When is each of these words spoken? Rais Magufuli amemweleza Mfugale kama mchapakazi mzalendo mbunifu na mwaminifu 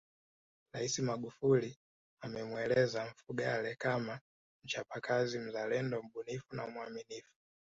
Rais 0.73 0.99
Magufuli 0.99 1.77
amemweleza 2.21 3.05
Mfugale 3.11 3.75
kama 3.75 4.19
mchapakazi 4.63 5.39
mzalendo 5.39 6.03
mbunifu 6.03 6.55
na 6.55 6.67
mwaminifu 6.67 7.31